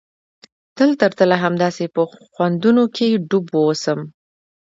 [0.77, 2.01] تل تر تله همداسې په
[2.33, 3.99] خوندونو کښې ډوب واوسم.